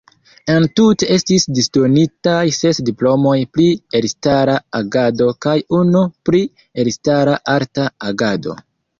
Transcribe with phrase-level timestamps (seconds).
[0.51, 3.67] Entute estis disdonitaj ses diplomoj pri
[3.99, 6.41] elstara agado kaj unu pri
[6.85, 8.57] elstara arta agado.